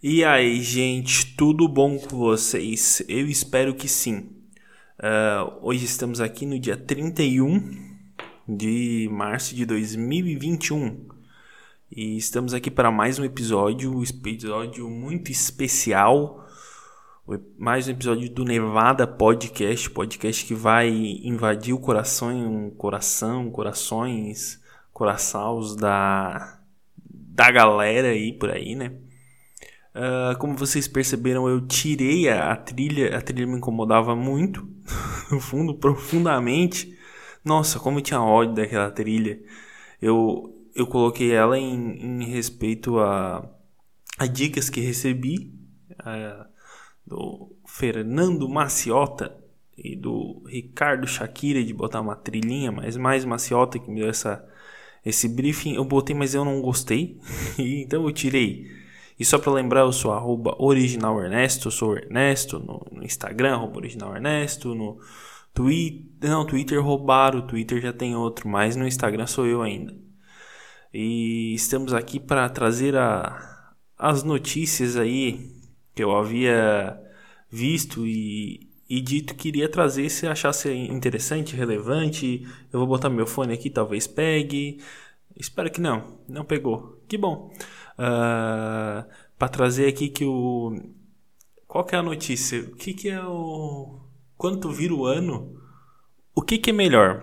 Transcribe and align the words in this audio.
E 0.00 0.24
aí, 0.24 0.62
gente, 0.62 1.34
tudo 1.34 1.66
bom 1.66 1.98
com 1.98 2.18
vocês? 2.18 3.02
Eu 3.08 3.26
espero 3.26 3.74
que 3.74 3.88
sim. 3.88 4.30
Uh, 4.96 5.58
hoje 5.60 5.86
estamos 5.86 6.20
aqui 6.20 6.46
no 6.46 6.56
dia 6.56 6.76
31 6.76 7.98
de 8.48 9.08
março 9.10 9.56
de 9.56 9.66
2021 9.66 11.04
e 11.90 12.16
estamos 12.16 12.54
aqui 12.54 12.70
para 12.70 12.92
mais 12.92 13.18
um 13.18 13.24
episódio, 13.24 13.92
um 13.92 14.04
episódio 14.04 14.88
muito 14.88 15.32
especial. 15.32 16.46
Mais 17.58 17.88
um 17.88 17.90
episódio 17.90 18.30
do 18.30 18.44
Nevada 18.44 19.04
Podcast, 19.04 19.90
podcast 19.90 20.46
que 20.46 20.54
vai 20.54 20.90
invadir 21.24 21.74
o 21.74 21.80
coração, 21.80 22.70
coração, 22.78 23.50
corações, 23.50 24.62
corações 24.92 25.74
da, 25.74 26.60
da 27.04 27.50
galera 27.50 28.10
aí 28.10 28.32
por 28.32 28.48
aí, 28.48 28.76
né? 28.76 28.92
Uh, 29.98 30.38
como 30.38 30.54
vocês 30.54 30.86
perceberam, 30.86 31.48
eu 31.48 31.60
tirei 31.66 32.28
a, 32.28 32.52
a, 32.52 32.56
trilha, 32.56 33.18
a 33.18 33.20
trilha 33.20 33.48
me 33.48 33.56
incomodava 33.56 34.14
muito, 34.14 34.64
no 35.28 35.40
fundo, 35.40 35.74
profundamente. 35.74 36.96
Nossa, 37.44 37.80
como 37.80 37.98
eu 37.98 38.02
tinha 38.02 38.20
ódio 38.22 38.54
daquela 38.54 38.92
trilha. 38.92 39.40
Eu, 40.00 40.56
eu 40.72 40.86
coloquei 40.86 41.32
ela 41.32 41.58
em, 41.58 42.22
em 42.22 42.24
respeito 42.30 43.00
a, 43.00 43.44
a 44.16 44.26
dicas 44.26 44.70
que 44.70 44.80
recebi 44.80 45.52
uh, 46.00 46.46
do 47.04 47.56
Fernando 47.66 48.48
Maciota 48.48 49.36
e 49.76 49.96
do 49.96 50.44
Ricardo 50.46 51.08
Shakira 51.08 51.64
de 51.64 51.74
botar 51.74 52.00
uma 52.00 52.14
trilhinha, 52.14 52.70
mas 52.70 52.96
mais 52.96 53.24
Maciota 53.24 53.80
que 53.80 53.90
me 53.90 54.00
deu 54.00 54.08
essa, 54.08 54.48
esse 55.04 55.28
briefing. 55.28 55.74
Eu 55.74 55.84
botei, 55.84 56.14
mas 56.14 56.34
eu 56.34 56.44
não 56.44 56.62
gostei, 56.62 57.18
então 57.58 58.04
eu 58.04 58.12
tirei. 58.12 58.78
E 59.18 59.24
só 59.24 59.38
para 59.38 59.52
lembrar, 59.52 59.80
eu 59.80 59.92
sou 59.92 60.12
arroba 60.12 60.54
original 60.58 61.20
Ernesto, 61.20 61.68
eu 61.68 61.72
sou 61.72 61.96
Ernesto 61.96 62.58
no, 62.58 62.86
no 62.92 63.04
Instagram, 63.04 63.54
arroba 63.54 63.78
original 63.78 64.14
Ernesto, 64.14 64.74
no 64.74 64.98
Twitter, 65.52 66.30
não, 66.30 66.46
Twitter 66.46 66.80
roubaram, 66.82 67.40
o 67.40 67.46
Twitter 67.46 67.80
já 67.80 67.92
tem 67.92 68.14
outro, 68.14 68.48
mas 68.48 68.76
no 68.76 68.86
Instagram 68.86 69.26
sou 69.26 69.46
eu 69.46 69.62
ainda. 69.62 69.94
E 70.92 71.52
estamos 71.54 71.92
aqui 71.92 72.20
para 72.20 72.48
trazer 72.48 72.96
a, 72.96 73.74
as 73.98 74.22
notícias 74.22 74.96
aí 74.96 75.52
que 75.94 76.02
eu 76.02 76.16
havia 76.16 76.98
visto 77.50 78.06
e, 78.06 78.70
e 78.88 79.00
dito 79.00 79.34
que 79.34 79.48
iria 79.48 79.68
trazer 79.68 80.08
se 80.10 80.26
achasse 80.26 80.72
interessante, 80.72 81.56
relevante. 81.56 82.46
Eu 82.72 82.78
vou 82.78 82.86
botar 82.86 83.10
meu 83.10 83.26
fone 83.26 83.52
aqui, 83.52 83.68
talvez 83.68 84.06
pegue. 84.06 84.80
Espero 85.36 85.70
que 85.70 85.80
não, 85.80 86.18
não 86.28 86.44
pegou. 86.44 87.02
Que 87.08 87.18
bom. 87.18 87.52
Uh, 87.98 89.02
ah, 89.02 89.06
para 89.36 89.48
trazer 89.48 89.88
aqui 89.88 90.08
que 90.08 90.24
o. 90.24 90.72
Qual 91.66 91.84
que 91.84 91.96
é 91.96 91.98
a 91.98 92.02
notícia? 92.02 92.60
O 92.60 92.76
que, 92.76 92.94
que 92.94 93.08
é 93.08 93.20
o. 93.22 94.00
Quando 94.36 94.70
vira 94.70 94.94
o 94.94 95.04
ano, 95.04 95.60
o 96.32 96.40
que, 96.40 96.58
que 96.58 96.70
é 96.70 96.72
melhor? 96.72 97.20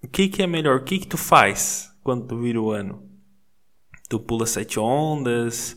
O 0.00 0.06
que, 0.06 0.28
que 0.28 0.42
é 0.42 0.46
melhor? 0.46 0.76
O 0.78 0.84
que, 0.84 1.00
que 1.00 1.08
tu 1.08 1.18
faz 1.18 1.92
quando 2.04 2.26
tu 2.28 2.38
vira 2.40 2.60
o 2.60 2.70
ano? 2.70 3.10
Tu 4.08 4.20
pula 4.20 4.46
sete 4.46 4.78
ondas, 4.78 5.76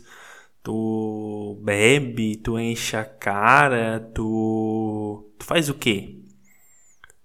tu 0.62 1.60
bebe, 1.64 2.36
tu 2.36 2.56
enche 2.56 2.96
a 2.96 3.04
cara, 3.04 3.98
tu. 4.14 5.32
Tu 5.38 5.44
faz 5.44 5.68
o 5.68 5.74
quê? 5.74 6.22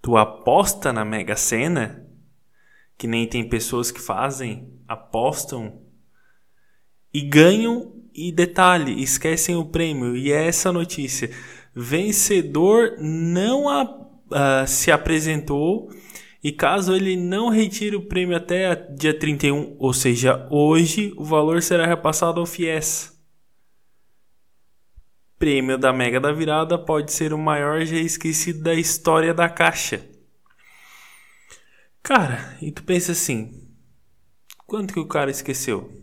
Tu 0.02 0.18
aposta 0.18 0.92
na 0.92 1.06
Mega 1.06 1.36
Sena? 1.36 2.08
Que 2.98 3.06
nem 3.06 3.28
tem 3.28 3.48
pessoas 3.48 3.92
que 3.92 4.02
fazem, 4.02 4.74
apostam 4.88 5.83
e 7.14 7.22
ganham 7.22 7.94
e 8.14 8.32
detalhe, 8.32 9.02
esquecem 9.02 9.56
o 9.56 9.66
prêmio. 9.66 10.16
E 10.16 10.32
é 10.32 10.48
essa 10.48 10.72
notícia: 10.72 11.30
vencedor 11.76 12.96
não 13.00 13.70
a, 13.70 13.84
uh, 13.84 14.68
se 14.68 14.92
apresentou. 14.92 15.90
E 16.44 16.52
caso 16.52 16.94
ele 16.94 17.16
não 17.16 17.48
retire 17.48 17.96
o 17.96 18.06
prêmio 18.06 18.36
até 18.36 18.76
dia 18.76 19.18
31, 19.18 19.78
ou 19.80 19.94
seja, 19.94 20.46
hoje, 20.52 21.14
o 21.16 21.24
valor 21.24 21.62
será 21.62 21.86
repassado 21.86 22.38
ao 22.38 22.46
FIES. 22.46 23.18
Prêmio 25.40 25.78
da 25.78 25.94
Mega 25.94 26.20
da 26.20 26.34
Virada 26.34 26.78
pode 26.78 27.14
ser 27.14 27.34
o 27.34 27.38
maior 27.38 27.86
já 27.86 27.96
esquecido 27.96 28.62
da 28.62 28.74
história 28.74 29.34
da 29.34 29.48
caixa. 29.48 30.06
Cara, 32.02 32.58
e 32.62 32.74
tu 32.74 32.84
pensa 32.84 33.14
assim: 33.14 33.66
quanto 34.68 34.94
que 34.94 35.00
o 35.00 35.08
cara 35.08 35.32
esqueceu? 35.32 36.03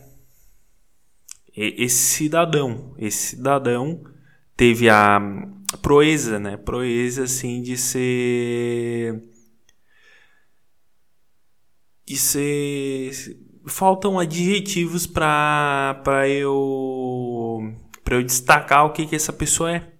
esse 1.54 2.16
cidadão, 2.16 2.96
esse 2.98 3.36
cidadão 3.36 4.02
teve 4.56 4.90
a 4.90 5.20
proeza, 5.76 6.38
né? 6.38 6.56
Proeza, 6.56 7.24
assim, 7.24 7.60
de 7.60 7.76
ser. 7.76 9.22
de 12.06 12.16
ser. 12.16 13.12
Faltam 13.66 14.18
adjetivos 14.18 15.06
para 15.06 16.00
para 16.02 16.26
eu. 16.28 17.74
para 18.02 18.14
eu 18.16 18.22
destacar 18.22 18.86
o 18.86 18.92
que, 18.92 19.06
que 19.06 19.16
essa 19.16 19.32
pessoa 19.32 19.76
é. 19.76 19.92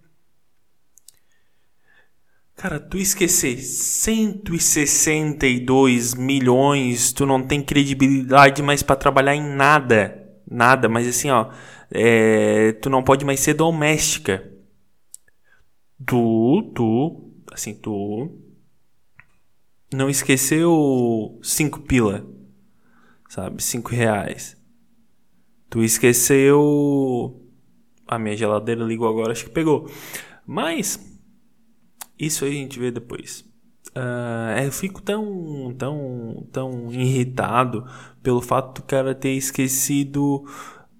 Cara, 2.55 2.79
tu 2.79 2.97
esquecer 2.97 3.57
162 3.57 6.13
milhões, 6.13 7.13
tu 7.13 7.25
não 7.25 7.41
tem 7.41 7.61
credibilidade 7.61 8.61
mais 8.61 8.83
para 8.83 8.97
trabalhar 8.97 9.33
em 9.33 9.41
nada. 9.41 10.19
Nada, 10.49 10.89
mas 10.89 11.07
assim, 11.07 11.29
ó. 11.29 11.49
É, 11.91 12.73
tu 12.81 12.89
não 12.89 13.01
pode 13.01 13.23
mais 13.23 13.39
ser 13.39 13.53
doméstica. 13.53 14.58
Tu, 16.05 16.71
tu, 16.73 17.33
assim, 17.51 17.73
tu 17.75 18.29
não 19.93 20.09
esqueceu 20.09 21.39
cinco 21.41 21.81
pila, 21.81 22.25
sabe? 23.27 23.61
Cinco 23.61 23.89
reais. 23.89 24.57
Tu 25.69 25.83
esqueceu. 25.83 27.45
A 28.07 28.17
minha 28.17 28.35
geladeira 28.35 28.83
ligou 28.83 29.07
agora, 29.07 29.31
acho 29.31 29.45
que 29.45 29.51
pegou. 29.51 29.89
Mas, 30.45 30.99
isso 32.17 32.43
aí 32.43 32.51
a 32.51 32.55
gente 32.55 32.79
vê 32.79 32.91
depois. 32.91 33.41
Uh, 33.89 34.59
eu 34.63 34.71
fico 34.71 35.01
tão, 35.01 35.73
tão, 35.77 36.47
tão 36.51 36.91
irritado 36.91 37.85
pelo 38.21 38.41
fato 38.41 38.81
do 38.81 38.85
cara 38.85 39.13
ter 39.13 39.33
esquecido 39.33 40.43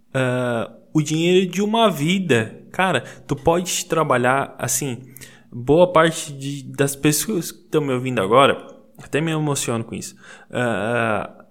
uh, 0.10 0.80
o 0.94 1.02
dinheiro 1.02 1.50
de 1.50 1.62
uma 1.62 1.90
vida. 1.90 2.59
Cara, 2.72 3.02
tu 3.28 3.36
pode 3.36 3.86
trabalhar 3.86 4.56
assim. 4.58 5.02
Boa 5.52 5.92
parte 5.92 6.32
de, 6.32 6.64
das 6.64 6.96
pessoas 6.96 7.52
que 7.52 7.60
estão 7.60 7.82
me 7.82 7.92
ouvindo 7.92 8.22
agora, 8.22 8.68
até 8.98 9.20
me 9.20 9.32
emociono 9.32 9.84
com 9.84 9.96
isso. 9.96 10.16
Uh, 10.50 11.44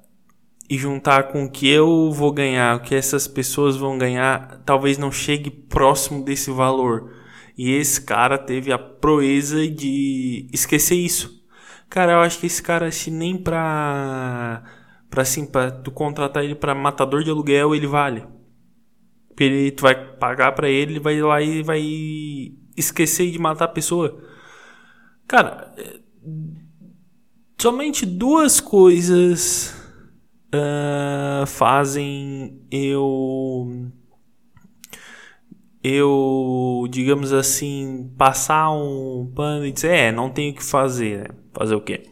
e 0.70 0.76
juntar 0.76 1.24
com 1.24 1.44
o 1.44 1.50
que 1.50 1.68
eu 1.68 2.12
vou 2.12 2.30
ganhar, 2.30 2.76
o 2.76 2.80
que 2.80 2.94
essas 2.94 3.26
pessoas 3.26 3.76
vão 3.76 3.96
ganhar, 3.96 4.62
talvez 4.64 4.98
não 4.98 5.10
chegue 5.10 5.50
próximo 5.50 6.24
desse 6.24 6.50
valor. 6.50 7.12
E 7.56 7.72
esse 7.72 8.00
cara 8.00 8.38
teve 8.38 8.70
a 8.70 8.78
proeza 8.78 9.66
de 9.66 10.48
esquecer 10.52 10.94
isso. 10.94 11.42
Cara, 11.88 12.12
eu 12.12 12.20
acho 12.20 12.38
que 12.38 12.46
esse 12.46 12.62
cara, 12.62 12.90
se 12.92 13.10
nem 13.10 13.36
pra. 13.36 14.62
pra 15.10 15.22
assim, 15.22 15.46
pra 15.46 15.70
tu 15.70 15.90
contratar 15.90 16.44
ele 16.44 16.54
pra 16.54 16.74
matador 16.74 17.24
de 17.24 17.30
aluguel, 17.30 17.74
ele 17.74 17.86
vale. 17.86 18.24
Ele, 19.44 19.70
tu 19.70 19.82
vai 19.82 19.94
pagar 20.16 20.52
para 20.52 20.68
ele, 20.68 20.92
ele 20.92 21.00
vai 21.00 21.20
lá 21.20 21.40
e 21.40 21.62
vai 21.62 21.82
esquecer 22.76 23.30
de 23.30 23.38
matar 23.38 23.66
a 23.66 23.68
pessoa. 23.68 24.22
Cara, 25.26 25.74
é, 25.76 26.00
somente 27.60 28.06
duas 28.06 28.60
coisas 28.60 29.74
uh, 30.54 31.46
fazem 31.46 32.62
eu 32.70 33.90
eu, 35.82 36.86
digamos 36.90 37.32
assim, 37.32 38.12
passar 38.18 38.70
um 38.70 39.30
pano 39.34 39.64
e 39.64 39.72
dizer, 39.72 39.92
é, 39.92 40.12
não 40.12 40.28
tenho 40.28 40.52
o 40.52 40.56
que 40.56 40.62
fazer, 40.62 41.20
né? 41.20 41.38
Fazer 41.52 41.74
o 41.74 41.80
quê? 41.80 42.02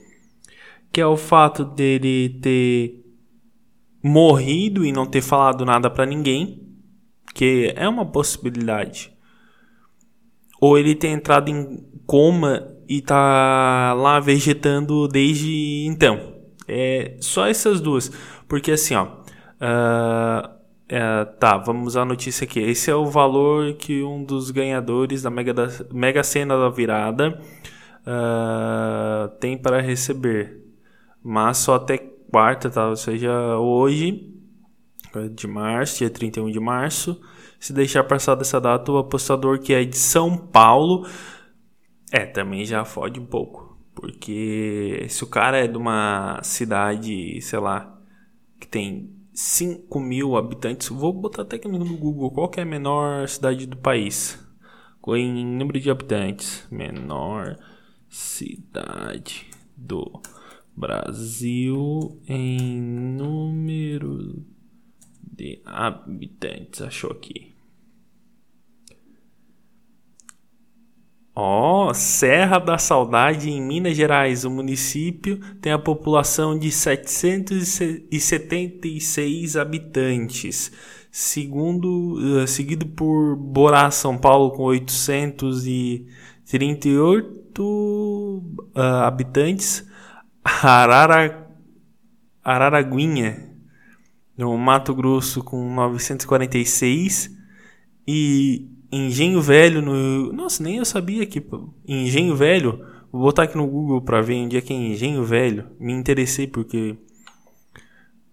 Que 0.92 1.00
é 1.00 1.06
o 1.06 1.16
fato 1.16 1.64
dele 1.64 2.38
ter 2.40 3.04
morrido 4.02 4.84
e 4.84 4.92
não 4.92 5.04
ter 5.04 5.20
falado 5.20 5.64
nada 5.64 5.90
para 5.90 6.06
ninguém 6.06 6.65
que 7.36 7.70
é 7.76 7.86
uma 7.86 8.06
possibilidade. 8.06 9.12
Ou 10.58 10.78
ele 10.78 10.94
ter 10.94 11.08
entrado 11.08 11.50
em 11.50 11.86
coma 12.06 12.66
e 12.88 13.02
tá 13.02 13.92
lá 13.92 14.18
vegetando 14.18 15.06
desde 15.06 15.84
então. 15.86 16.34
É 16.66 17.18
só 17.20 17.46
essas 17.46 17.78
duas. 17.78 18.10
Porque 18.48 18.72
assim, 18.72 18.94
ó. 18.94 19.08
Uh, 19.56 20.56
tá, 21.38 21.58
vamos 21.58 21.94
à 21.94 22.06
notícia 22.06 22.46
aqui. 22.46 22.58
Esse 22.58 22.90
é 22.90 22.94
o 22.94 23.04
valor 23.04 23.74
que 23.74 24.02
um 24.02 24.24
dos 24.24 24.50
ganhadores 24.50 25.20
da 25.20 25.28
Mega, 25.28 25.52
da, 25.52 25.68
Mega 25.92 26.24
Sena 26.24 26.56
da 26.56 26.70
virada 26.70 27.38
uh, 28.00 29.28
tem 29.38 29.58
para 29.58 29.82
receber. 29.82 30.64
Mas 31.22 31.58
só 31.58 31.74
até 31.74 31.98
quarta, 31.98 32.70
tá? 32.70 32.88
Ou 32.88 32.96
seja, 32.96 33.58
hoje, 33.58 34.35
de 35.34 35.46
março, 35.46 35.98
dia 35.98 36.10
31 36.10 36.50
de 36.50 36.60
março. 36.60 37.20
Se 37.58 37.72
deixar 37.72 38.04
passar 38.04 38.34
dessa 38.34 38.60
data, 38.60 38.92
o 38.92 38.98
apostador 38.98 39.58
que 39.58 39.72
é 39.72 39.84
de 39.84 39.96
São 39.96 40.36
Paulo. 40.36 41.06
É, 42.12 42.24
também 42.24 42.64
já 42.64 42.84
fode 42.84 43.18
um 43.18 43.26
pouco. 43.26 43.76
Porque 43.94 45.06
se 45.08 45.24
o 45.24 45.26
cara 45.26 45.58
é 45.58 45.66
de 45.66 45.76
uma 45.76 46.40
cidade, 46.42 47.40
sei 47.40 47.58
lá, 47.58 47.98
que 48.60 48.68
tem 48.68 49.10
5 49.32 49.98
mil 50.00 50.36
habitantes, 50.36 50.88
vou 50.88 51.12
botar 51.12 51.42
até 51.42 51.56
aqui 51.56 51.66
no 51.66 51.96
Google 51.96 52.30
qual 52.30 52.50
é 52.56 52.60
a 52.60 52.66
menor 52.66 53.28
cidade 53.28 53.66
do 53.66 53.76
país. 53.76 54.38
Em 55.08 55.46
número 55.46 55.80
de 55.80 55.90
habitantes. 55.90 56.66
Menor 56.70 57.56
cidade 58.08 59.46
do 59.76 60.20
Brasil 60.76 62.20
em 62.28 62.80
número 62.80 64.44
de 65.36 65.60
habitantes. 65.64 66.80
Achou 66.80 67.12
aqui. 67.12 67.56
Ó, 71.38 71.90
oh, 71.90 71.94
Serra 71.94 72.58
da 72.58 72.78
Saudade, 72.78 73.50
em 73.50 73.60
Minas 73.60 73.94
Gerais. 73.94 74.46
O 74.46 74.50
município 74.50 75.38
tem 75.60 75.70
a 75.70 75.78
população 75.78 76.58
de 76.58 76.72
776 76.72 79.54
habitantes. 79.54 80.72
Segundo, 81.10 82.14
uh, 82.14 82.46
seguido 82.46 82.86
por 82.86 83.36
Borá, 83.36 83.90
São 83.90 84.16
Paulo, 84.16 84.52
com 84.52 84.62
838 84.62 87.62
uh, 87.62 88.42
habitantes. 89.04 89.86
Arara, 90.42 91.50
Araraguinha, 92.42 93.55
no 94.36 94.56
Mato 94.56 94.94
Grosso, 94.94 95.42
com 95.42 95.74
946. 95.74 97.34
E 98.06 98.68
Engenho 98.92 99.40
Velho 99.40 99.82
no. 99.82 100.32
Nossa, 100.32 100.62
nem 100.62 100.76
eu 100.76 100.84
sabia 100.84 101.26
que. 101.26 101.44
Engenho 101.86 102.36
Velho. 102.36 102.84
Vou 103.10 103.22
botar 103.22 103.44
aqui 103.44 103.56
no 103.56 103.66
Google 103.66 104.00
pra 104.02 104.20
ver 104.20 104.34
onde 104.34 104.56
é 104.56 104.60
que 104.60 104.72
é 104.72 104.76
Engenho 104.76 105.24
Velho. 105.24 105.70
Me 105.78 105.92
interessei 105.92 106.46
porque. 106.46 106.96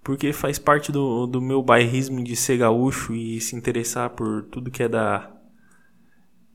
Porque 0.03 0.33
faz 0.33 0.59
parte 0.59 0.91
do, 0.91 1.25
do 1.25 1.41
meu 1.41 1.63
bairrismo 1.63 2.21
de 2.21 2.35
ser 2.35 2.57
gaúcho 2.57 3.13
e 3.13 3.39
se 3.39 3.55
interessar 3.55 4.09
por 4.09 4.43
tudo 4.43 4.69
que 4.69 4.83
é 4.83 4.89
da. 4.89 5.31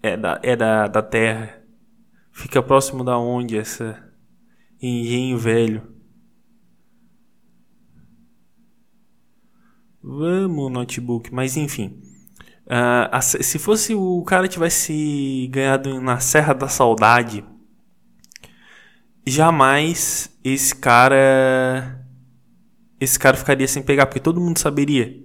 É 0.02 0.16
da, 0.16 0.38
é 0.42 0.54
da, 0.54 0.86
da 0.86 1.02
terra. 1.02 1.60
Fica 2.30 2.62
próximo 2.62 3.02
da 3.02 3.18
onde 3.18 3.56
essa. 3.56 4.00
Engenho 4.80 5.36
Velho. 5.38 5.97
Vamos, 10.02 10.70
notebook. 10.70 11.32
Mas 11.32 11.56
enfim. 11.56 12.00
Uh, 12.66 13.22
se 13.22 13.58
fosse 13.58 13.94
o 13.94 14.22
cara 14.24 14.46
tivesse 14.46 15.48
ganhado 15.50 16.00
na 16.00 16.20
Serra 16.20 16.52
da 16.52 16.68
Saudade, 16.68 17.42
jamais 19.26 20.30
esse 20.44 20.74
cara 20.74 22.04
esse 23.00 23.18
cara 23.18 23.36
ficaria 23.36 23.66
sem 23.68 23.82
pegar, 23.82 24.06
porque 24.06 24.20
todo 24.20 24.40
mundo 24.40 24.58
saberia. 24.58 25.22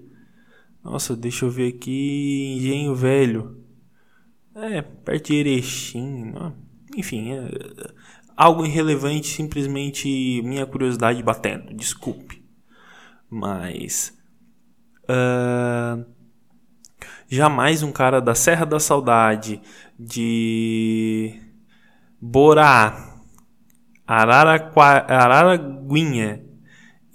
Nossa, 0.84 1.16
deixa 1.16 1.46
eu 1.46 1.50
ver 1.50 1.74
aqui, 1.74 2.56
Engenho 2.58 2.96
Velho. 2.96 3.58
É, 4.56 4.82
perto 4.82 5.28
de 5.28 5.36
Erechim, 5.36 6.34
enfim, 6.96 7.32
é, 7.32 7.50
algo 8.38 8.66
irrelevante, 8.66 9.28
simplesmente 9.28 10.42
minha 10.44 10.66
curiosidade 10.66 11.24
batendo, 11.24 11.74
desculpe. 11.74 12.44
Mas 13.30 14.16
uh, 15.14 16.14
Jamais 17.34 17.82
um 17.82 17.92
cara 17.92 18.22
da 18.22 18.36
Serra 18.36 18.64
da 18.64 18.80
Saudade, 18.80 19.60
de 19.98 21.34
Borá, 22.22 23.18
Araraquá, 24.06 25.04
Araraguinha 25.10 26.44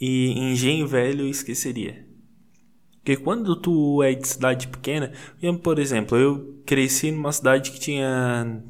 e 0.00 0.32
Engenho 0.32 0.88
Velho 0.88 1.24
esqueceria. 1.24 2.04
Porque 2.96 3.16
quando 3.16 3.54
tu 3.54 4.02
é 4.02 4.12
de 4.12 4.26
cidade 4.26 4.66
pequena, 4.66 5.12
por 5.62 5.78
exemplo, 5.78 6.18
eu 6.18 6.62
cresci 6.66 7.12
numa 7.12 7.30
cidade 7.30 7.70
que 7.70 7.78
tinha 7.78 8.60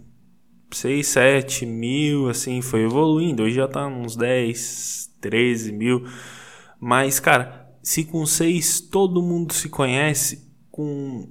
6, 0.70 1.06
7 1.06 1.64
mil, 1.64 2.28
assim, 2.28 2.60
foi 2.60 2.84
evoluindo. 2.84 3.42
Hoje 3.42 3.56
já 3.56 3.66
tá 3.66 3.86
uns 3.86 4.16
10, 4.16 5.14
13 5.19 5.72
mil. 5.72 6.04
Mas, 6.78 7.19
cara, 7.19 7.67
se 7.88 8.05
com 8.05 8.25
6 8.26 8.82
todo 8.82 9.23
mundo 9.23 9.55
se 9.55 9.70
conhece, 9.70 10.46
com 10.70 11.26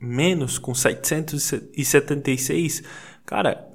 menos, 0.00 0.58
com 0.58 0.74
776, 0.74 2.82
cara, 3.24 3.68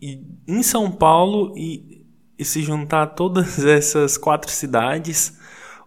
em 0.00 0.62
São 0.62 0.90
Paulo 0.90 1.52
e, 1.58 2.06
e 2.38 2.44
se 2.44 2.62
juntar 2.62 3.08
todas 3.08 3.62
essas 3.66 4.16
quatro 4.16 4.50
cidades, 4.50 5.38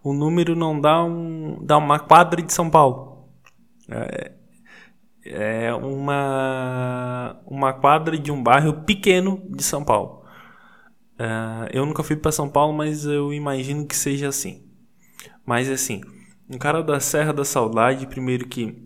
o 0.04 0.14
número 0.14 0.56
não 0.56 0.80
dá, 0.80 1.04
um, 1.04 1.66
dá 1.66 1.76
uma 1.76 1.98
quadra 1.98 2.44
de 2.44 2.54
São 2.54 2.70
Paulo. 2.70 3.28
É, 3.90 4.34
é 5.26 5.74
uma, 5.74 7.42
uma 7.48 7.74
quadra 7.74 8.20
de 8.20 8.32
um 8.32 8.44
bairro 8.44 8.84
pequeno 8.84 9.42
de 9.50 9.64
São 9.64 9.84
Paulo. 9.84 10.25
Uh, 11.20 11.70
eu 11.72 11.86
nunca 11.86 12.04
fui 12.04 12.16
para 12.16 12.32
São 12.32 12.50
Paulo, 12.50 12.74
mas 12.74 13.06
eu 13.06 13.34
imagino 13.34 13.86
que 13.86 13.96
seja 13.96 14.28
assim. 14.28 14.64
Mas 15.46 15.70
assim, 15.70 16.02
um 16.50 16.58
cara 16.58 16.84
da 16.84 17.00
Serra 17.00 17.32
da 17.32 17.46
Saudade, 17.46 18.08
primeiro 18.08 18.48
que 18.48 18.84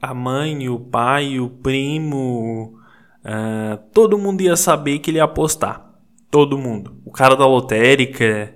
a 0.00 0.12
mãe, 0.12 0.68
o 0.68 0.78
pai, 0.78 1.38
o 1.38 1.48
primo, 1.48 2.78
uh, 3.24 3.76
todo 3.92 4.18
mundo 4.18 4.40
ia 4.40 4.56
saber 4.56 4.98
que 4.98 5.10
ele 5.10 5.18
ia 5.18 5.24
apostar. 5.24 5.86
Todo 6.30 6.58
mundo. 6.58 7.00
O 7.04 7.10
cara 7.10 7.34
da 7.34 7.46
lotérica, 7.46 8.54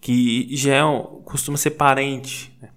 que 0.00 0.48
já 0.56 0.74
é 0.74 0.84
um, 0.84 1.22
costuma 1.24 1.56
ser 1.58 1.72
parente. 1.72 2.56
Né? 2.60 2.70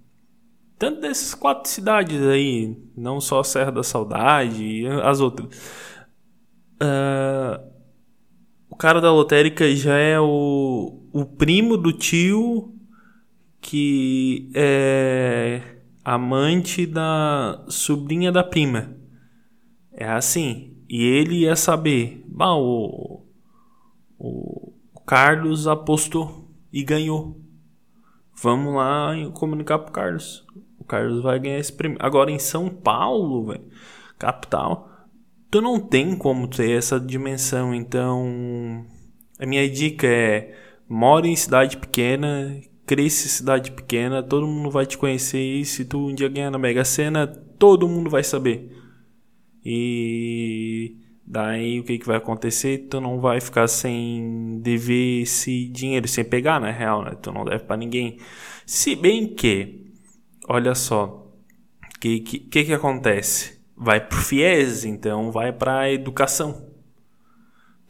Tanto 0.78 1.00
dessas 1.02 1.34
quatro 1.34 1.70
cidades 1.70 2.22
aí, 2.22 2.78
não 2.98 3.22
só 3.22 3.40
a 3.40 3.44
Serra 3.44 3.72
da 3.72 3.84
Saudade 3.84 4.86
as 5.04 5.22
outras. 5.22 5.48
Uh, 6.76 7.75
o 8.76 8.78
cara 8.78 9.00
da 9.00 9.10
lotérica 9.10 9.74
já 9.74 9.96
é 9.96 10.20
o, 10.20 11.00
o 11.14 11.24
primo 11.24 11.78
do 11.78 11.94
tio 11.94 12.76
que 13.62 14.52
é 14.54 15.62
amante 16.04 16.86
da 16.86 17.64
sobrinha 17.70 18.34
da 18.34 18.44
prima. 18.44 18.94
É 19.94 20.10
assim. 20.10 20.76
E 20.90 21.02
ele 21.06 21.44
ia 21.44 21.56
saber. 21.56 22.22
Bah, 22.28 22.58
o, 22.58 23.26
o, 24.20 24.74
Carlos 25.06 25.70
apostou 25.70 26.52
e 26.72 26.84
ganhou. 26.84 27.40
Vamos 28.36 28.76
lá 28.76 29.14
comunicar 29.36 29.80
pro 29.80 29.94
Carlos. 29.94 30.46
O 30.78 30.84
Carlos 30.84 31.24
vai 31.24 31.40
ganhar 31.40 31.60
esse 31.60 31.72
prêmio. 31.72 31.98
Agora 32.02 32.30
em 32.30 32.40
São 32.40 32.68
Paulo, 32.68 33.46
véio, 33.46 33.64
capital, 34.20 34.90
tu 35.50 35.62
não 35.62 35.80
tem 35.80 36.16
como 36.16 36.48
ter 36.48 36.72
essa 36.72 37.00
dimensão. 37.00 37.74
Então, 37.74 38.86
a 39.40 39.46
minha 39.46 39.70
dica 39.70 40.08
é: 40.08 40.56
mora 40.88 41.28
em 41.28 41.36
cidade 41.36 41.78
pequena, 41.78 42.60
cresce 42.86 43.28
cidade 43.30 43.72
pequena, 43.72 44.22
todo 44.22 44.48
mundo 44.48 44.70
vai 44.70 44.86
te 44.86 44.98
conhecer 44.98 45.42
e 45.42 45.66
se 45.66 45.86
tu 45.86 46.08
um 46.08 46.14
dia 46.14 46.30
ganhar 46.30 46.52
na 46.52 46.58
Mega 46.58 46.86
Sena, 46.86 47.28
todo 47.28 47.88
mundo 47.88 48.10
vai 48.10 48.24
saber. 48.24 48.72
E 49.64 50.98
daí 51.26 51.80
o 51.80 51.84
que, 51.84 51.98
que 51.98 52.06
vai 52.06 52.18
acontecer? 52.18 52.88
Tu 52.90 53.02
não 53.02 53.20
vai 53.20 53.42
ficar 53.42 53.68
sem 53.68 54.60
dever 54.62 55.24
esse 55.24 55.68
dinheiro, 55.70 56.08
sem 56.08 56.24
pegar 56.24 56.60
na 56.60 56.72
real, 56.72 57.04
né? 57.04 57.16
Tu 57.22 57.32
não 57.32 57.44
deve 57.44 57.64
para 57.64 57.78
ninguém. 57.78 58.20
Se 58.66 58.96
bem 58.96 59.34
que, 59.34 59.92
olha 60.48 60.76
só, 60.76 61.34
o 61.96 62.00
que, 62.00 62.20
que, 62.20 62.40
que, 62.40 62.66
que 62.66 62.74
acontece? 62.74 63.55
Vai 63.78 64.00
pro 64.00 64.18
FIES, 64.18 64.86
então 64.86 65.32
vai 65.32 65.52
para 65.52 65.92
educação 65.92 66.76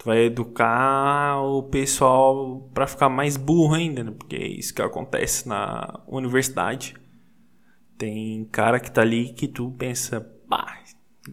vai 0.05 0.25
educar 0.25 1.41
o 1.41 1.63
pessoal 1.63 2.69
para 2.73 2.85
ficar 2.85 3.09
mais 3.09 3.35
burro 3.35 3.73
ainda, 3.73 4.03
né? 4.03 4.13
Porque 4.15 4.35
é 4.35 4.47
isso 4.47 4.73
que 4.73 4.81
acontece 4.81 5.49
na 5.49 5.99
universidade. 6.07 6.93
Tem 7.97 8.45
cara 8.51 8.79
que 8.79 8.91
tá 8.91 9.01
ali 9.01 9.33
que 9.33 9.47
tu 9.47 9.71
pensa, 9.71 10.21
pá, 10.47 10.79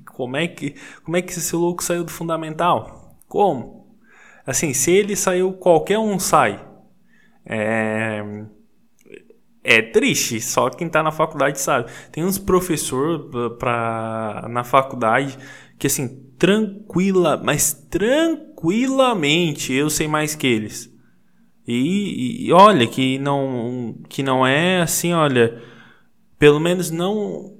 Como 0.07 0.37
é 0.39 0.49
que, 0.49 0.75
como 1.05 1.17
é 1.19 1.23
que 1.23 1.33
esse 1.33 1.55
louco 1.55 1.85
saiu 1.85 2.03
do 2.03 2.11
fundamental? 2.11 3.19
Como? 3.29 3.99
Assim, 4.47 4.73
se 4.73 4.91
ele 4.91 5.15
saiu, 5.17 5.53
qualquer 5.53 5.99
um 5.99 6.19
sai. 6.19 6.67
É, 7.45 8.23
é 9.65 9.81
triste, 9.81 10.41
só 10.41 10.69
quem 10.71 10.89
tá 10.89 11.03
na 11.03 11.13
faculdade 11.13 11.61
sabe. 11.61 11.91
Tem 12.11 12.25
uns 12.25 12.39
professor 12.39 13.31
pra, 13.59 14.47
na 14.51 14.65
faculdade 14.65 15.39
que 15.79 15.87
assim, 15.87 16.09
tranquila, 16.39 17.41
mas 17.43 17.73
tranquilamente 17.91 19.73
eu 19.73 19.89
sei 19.89 20.09
mais 20.09 20.35
que 20.35 20.47
eles. 20.47 20.93
E, 21.67 22.47
e 22.47 22.53
olha 22.53 22.87
que 22.87 23.19
não 23.19 23.97
que 24.09 24.23
não 24.23 24.45
é 24.47 24.83
assim, 24.83 25.13
olha, 25.13 25.63
pelo 26.39 26.59
menos 26.59 26.91
não 26.91 27.57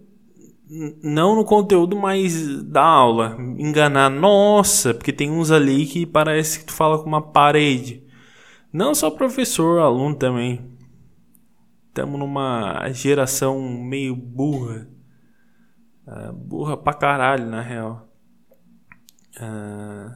não 1.03 1.37
no 1.37 1.45
conteúdo 1.45 1.95
mais 1.95 2.63
da 2.65 2.83
aula, 2.83 3.37
enganar, 3.59 4.09
nossa, 4.11 4.95
porque 4.95 5.13
tem 5.13 5.31
uns 5.31 5.51
ali 5.51 5.87
que 5.87 6.07
parece 6.07 6.61
que 6.61 6.65
tu 6.67 6.73
fala 6.73 6.99
com 6.99 7.07
uma 7.07 7.21
parede. 7.21 8.03
Não 8.73 8.95
só 8.95 9.11
professor, 9.11 9.81
aluno 9.81 10.15
também. 10.17 10.72
Estamos 11.93 12.19
numa 12.19 12.91
geração 12.91 13.61
meio 13.61 14.17
burra. 14.17 14.89
Uh, 16.07 16.33
burra 16.33 16.75
pra 16.75 16.95
caralho, 16.95 17.45
na 17.45 17.61
real. 17.61 18.11
Uh, 19.37 20.11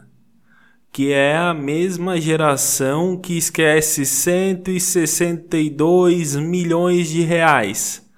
que 0.90 1.12
é 1.12 1.36
a 1.36 1.52
mesma 1.52 2.18
geração 2.18 3.20
que 3.20 3.36
esquece 3.36 4.06
162 4.06 6.36
milhões 6.36 7.10
de 7.10 7.20
reais. 7.20 8.10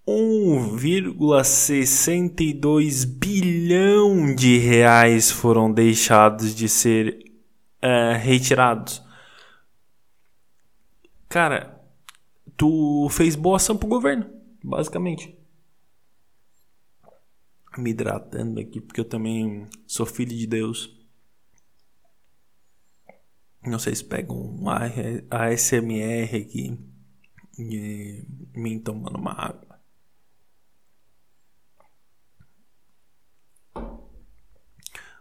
1,62 0.08 3.06
bilhão 3.06 4.36
de 4.36 4.60
reais 4.60 5.32
foram 5.32 5.74
deixados 5.74 6.54
de 6.54 6.70
ser 6.70 7.26
uh, 7.84 8.14
retirados. 8.20 9.04
Cara, 11.28 11.84
tu 12.56 13.10
fez 13.10 13.36
boa 13.36 13.58
ação 13.58 13.76
pro 13.76 13.88
governo, 13.88 14.30
basicamente. 14.64 15.36
Me 17.76 17.90
hidratando 17.90 18.60
aqui, 18.60 18.80
porque 18.80 19.02
eu 19.02 19.06
também 19.06 19.68
sou 19.88 20.06
filho 20.06 20.38
de 20.38 20.46
Deus. 20.46 20.96
Não 23.66 23.80
sei 23.80 23.96
se 23.96 24.04
pegam 24.04 24.38
um 24.38 24.70
ASMR 24.70 26.38
aqui 26.38 26.78
e 27.58 28.24
mim 28.54 28.80
tomando 28.80 29.18
uma 29.18 29.32
água. 29.32 29.65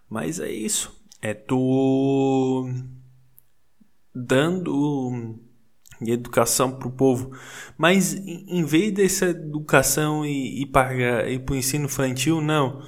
Mas 0.08 0.40
é 0.40 0.50
isso. 0.50 0.94
É 1.20 1.34
tu 1.34 2.68
dando 4.14 5.40
educação 6.00 6.78
pro 6.78 6.90
povo. 6.90 7.37
Mas 7.76 8.14
em 8.14 8.64
vez 8.64 8.92
dessa 8.92 9.26
educação 9.26 10.25
e, 10.25 10.62
e 10.62 10.66
para 10.66 11.28
ir 11.30 11.40
pro 11.40 11.56
ensino 11.56 11.87
infantil, 11.87 12.40
não. 12.40 12.82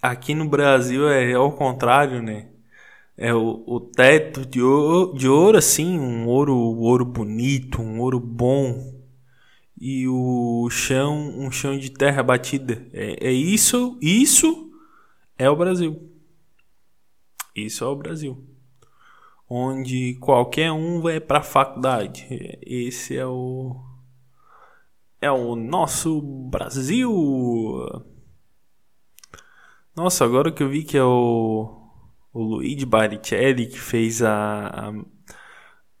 Aqui 0.00 0.34
no 0.34 0.48
Brasil 0.48 1.08
é 1.08 1.32
ao 1.32 1.52
contrário, 1.52 2.22
né? 2.22 2.50
É 3.16 3.32
o, 3.32 3.64
o 3.66 3.80
teto 3.80 4.44
de 4.44 4.60
ouro, 4.60 5.16
de 5.16 5.28
ouro, 5.28 5.56
assim, 5.58 5.98
um 5.98 6.26
ouro, 6.26 6.56
ouro 6.56 7.04
bonito, 7.04 7.80
um 7.80 8.00
ouro 8.00 8.18
bom 8.18 8.93
e 9.76 10.06
o 10.08 10.68
chão, 10.70 11.38
um 11.38 11.50
chão 11.50 11.78
de 11.78 11.90
terra 11.90 12.22
batida. 12.22 12.86
É, 12.92 13.28
é 13.28 13.32
isso, 13.32 13.98
isso 14.00 14.70
é 15.38 15.48
o 15.50 15.56
Brasil. 15.56 16.10
Isso 17.54 17.84
é 17.84 17.86
o 17.86 17.96
Brasil. 17.96 18.44
Onde 19.48 20.14
qualquer 20.20 20.72
um 20.72 21.00
vai 21.00 21.20
para 21.20 21.38
a 21.38 21.42
faculdade. 21.42 22.26
Esse 22.62 23.16
é 23.16 23.26
o 23.26 23.76
é 25.20 25.30
o 25.30 25.56
nosso 25.56 26.20
Brasil. 26.20 27.10
Nossa, 29.96 30.24
agora 30.24 30.52
que 30.52 30.62
eu 30.62 30.68
vi 30.68 30.82
que 30.84 30.96
é 30.96 31.04
o 31.04 31.80
o 32.32 32.42
Luigi 32.42 32.84
Baricelli 32.84 33.66
que 33.68 33.78
fez 33.78 34.20
a, 34.22 34.92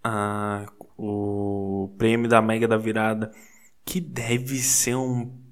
a, 0.02 0.62
a 0.62 0.66
o 0.96 1.94
prêmio 1.96 2.28
da 2.28 2.42
Mega 2.42 2.66
da 2.68 2.76
Virada 2.76 3.30
que 3.84 4.00
deve 4.00 4.56
ser 4.58 4.96
um 4.96 5.44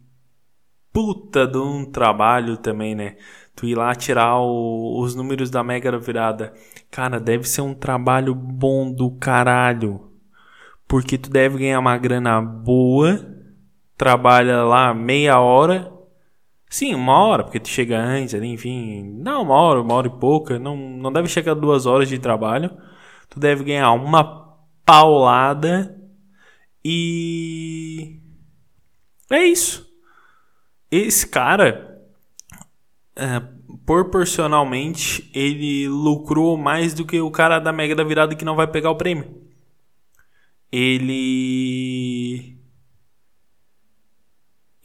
puta 0.93 1.47
de 1.47 1.59
um 1.59 1.85
trabalho 1.85 2.57
também, 2.57 2.95
né? 2.95 3.17
Tu 3.57 3.67
ir 3.67 3.75
lá 3.75 3.95
tirar 3.95 4.39
o, 4.39 5.01
os 5.01 5.15
números 5.15 5.51
da 5.51 5.63
Mega 5.63 5.99
Virada. 5.99 6.53
Cara, 6.91 7.19
deve 7.19 7.45
ser 7.49 7.63
um 7.63 7.75
trabalho 7.75 8.35
bom 8.35 8.93
do 8.93 9.11
caralho. 9.13 10.11
Porque 10.87 11.17
tu 11.19 11.31
deve 11.31 11.59
ganhar 11.59 11.79
uma 11.79 11.97
grana 11.97 12.41
boa. 12.41 13.27
Trabalha 13.97 14.63
lá 14.65 14.93
meia 14.95 15.39
hora. 15.41 15.91
Sim, 16.69 16.95
uma 16.95 17.19
hora, 17.19 17.45
porque 17.45 17.61
tu 17.61 17.69
chega 17.69 17.99
antes 17.99 18.35
ali, 18.35 18.49
enfim. 18.49 19.03
Não, 19.19 19.43
uma 19.43 19.55
hora, 19.55 19.81
uma 19.83 19.95
hora 19.95 20.07
e 20.07 20.11
pouca. 20.11 20.59
Não, 20.59 20.77
não 20.77 21.13
deve 21.13 21.29
chegar 21.29 21.55
duas 21.55 21.87
horas 21.87 22.09
de 22.09 22.19
trabalho. 22.19 22.71
Tu 23.29 23.39
deve 23.39 23.65
ganhar 23.65 23.93
uma 23.93 24.57
paulada. 24.85 25.99
E 26.85 28.22
é 29.37 29.45
isso. 29.45 29.91
Esse 30.91 31.27
cara, 31.27 32.03
é, 33.17 33.41
proporcionalmente, 33.87 35.31
ele 35.35 35.89
lucrou 35.89 36.57
mais 36.57 36.93
do 36.95 37.07
que 37.07 37.21
o 37.21 37.31
cara 37.31 37.59
da 37.59 37.73
Mega 37.73 37.95
da 37.95 38.05
Virada 38.05 38.37
que 38.37 38.45
não 38.45 38.57
vai 38.57 38.67
pegar 38.67 38.91
o 38.91 38.97
prêmio. 38.97 39.43
Ele. 40.71 42.59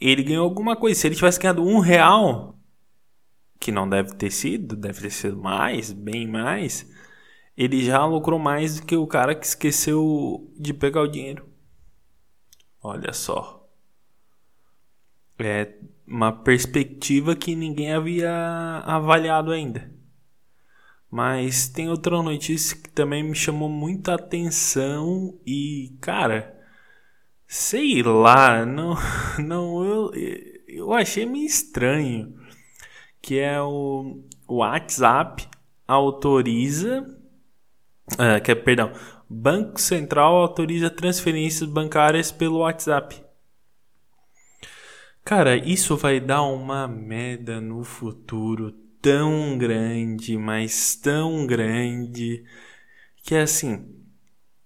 Ele 0.00 0.22
ganhou 0.22 0.44
alguma 0.44 0.76
coisa. 0.76 0.98
Se 0.98 1.06
ele 1.08 1.14
tivesse 1.14 1.40
ganhado 1.40 1.62
um 1.62 1.78
real, 1.78 2.58
que 3.60 3.72
não 3.72 3.88
deve 3.88 4.14
ter 4.14 4.30
sido, 4.30 4.76
deve 4.76 5.00
ter 5.00 5.10
sido 5.10 5.36
mais, 5.36 5.92
bem 5.92 6.26
mais, 6.26 6.90
ele 7.56 7.84
já 7.84 8.04
lucrou 8.06 8.38
mais 8.38 8.80
do 8.80 8.86
que 8.86 8.96
o 8.96 9.06
cara 9.06 9.34
que 9.34 9.46
esqueceu 9.46 10.50
de 10.58 10.72
pegar 10.72 11.02
o 11.02 11.08
dinheiro. 11.08 11.48
Olha 12.80 13.12
só 13.12 13.57
é 15.46 15.78
uma 16.06 16.32
perspectiva 16.32 17.36
que 17.36 17.54
ninguém 17.54 17.92
havia 17.92 18.30
avaliado 18.84 19.52
ainda. 19.52 19.90
Mas 21.10 21.68
tem 21.68 21.88
outra 21.88 22.22
notícia 22.22 22.76
que 22.76 22.88
também 22.90 23.22
me 23.22 23.34
chamou 23.34 23.68
muita 23.68 24.14
atenção 24.14 25.38
e, 25.46 25.96
cara, 26.00 26.58
sei 27.46 28.02
lá, 28.02 28.66
não, 28.66 28.94
não 29.38 29.84
eu, 29.84 30.12
eu 30.66 30.92
achei 30.92 31.24
meio 31.24 31.46
estranho 31.46 32.38
que 33.20 33.38
é 33.38 33.60
o, 33.60 34.22
o 34.46 34.56
WhatsApp 34.56 35.46
autoriza, 35.86 37.06
uh, 38.12 38.42
que 38.42 38.52
é, 38.52 38.54
perdão, 38.54 38.92
Banco 39.28 39.80
Central 39.80 40.36
autoriza 40.36 40.90
transferências 40.90 41.68
bancárias 41.68 42.30
pelo 42.32 42.60
WhatsApp. 42.60 43.22
Cara, 45.28 45.56
isso 45.58 45.94
vai 45.94 46.20
dar 46.20 46.40
uma 46.40 46.88
merda 46.88 47.60
no 47.60 47.84
futuro 47.84 48.72
tão 49.02 49.58
grande, 49.58 50.38
mas 50.38 50.96
tão 50.96 51.46
grande, 51.46 52.42
que 53.22 53.34
é 53.34 53.42
assim, 53.42 53.94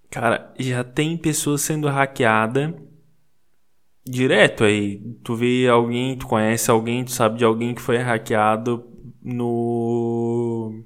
cara, 0.08 0.54
já 0.60 0.84
tem 0.84 1.16
pessoas 1.18 1.62
sendo 1.62 1.88
hackeada 1.88 2.80
direto 4.06 4.62
aí. 4.62 5.00
Tu 5.24 5.34
vê 5.34 5.68
alguém, 5.68 6.16
tu 6.16 6.28
conhece 6.28 6.70
alguém, 6.70 7.04
tu 7.04 7.10
sabe 7.10 7.38
de 7.38 7.44
alguém 7.44 7.74
que 7.74 7.82
foi 7.82 7.98
hackeado 7.98 8.84
no 9.20 10.84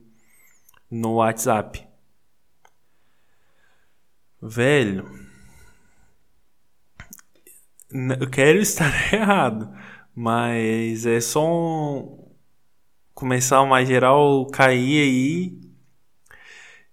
no 0.90 1.16
WhatsApp. 1.16 1.87
Velho, 4.40 5.25
eu 7.90 8.30
quero 8.30 8.58
estar 8.62 8.92
errado, 9.12 9.72
mas 10.14 11.06
é 11.06 11.20
só 11.20 11.44
um, 11.46 12.32
começar 13.14 13.62
uma 13.62 13.84
geral 13.84 14.46
cair 14.46 15.02
aí 15.02 15.60